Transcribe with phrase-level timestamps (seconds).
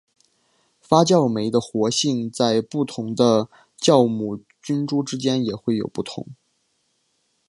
[0.81, 6.25] 发酵酶的活性在不同的酵母菌株之间也会有不同。